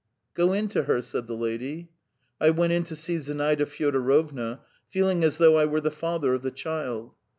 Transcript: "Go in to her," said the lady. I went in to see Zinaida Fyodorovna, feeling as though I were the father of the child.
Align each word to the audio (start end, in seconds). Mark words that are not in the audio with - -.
"Go 0.33 0.51
in 0.51 0.67
to 0.69 0.85
her," 0.85 0.99
said 0.99 1.27
the 1.27 1.35
lady. 1.35 1.91
I 2.39 2.49
went 2.49 2.73
in 2.73 2.81
to 2.85 2.95
see 2.95 3.19
Zinaida 3.19 3.67
Fyodorovna, 3.67 4.61
feeling 4.89 5.23
as 5.23 5.37
though 5.37 5.57
I 5.57 5.65
were 5.65 5.79
the 5.81 5.91
father 5.91 6.33
of 6.33 6.41
the 6.41 6.49
child. 6.49 7.13